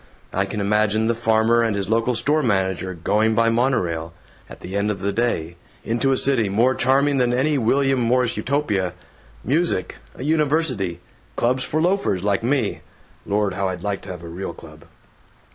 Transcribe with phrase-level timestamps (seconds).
[0.33, 4.15] I can imagine the farmer and his local store manager going by monorail,
[4.49, 8.35] at the end of the day, into a city more charming than any William Morris
[8.35, 8.93] Utopia
[9.43, 11.01] music, a university,
[11.35, 12.81] clubs for loafers like me.
[13.27, 14.85] (Lord, how I'd like to have a real club!)"